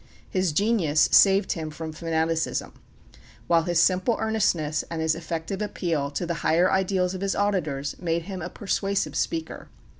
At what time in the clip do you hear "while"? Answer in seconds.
3.45-3.61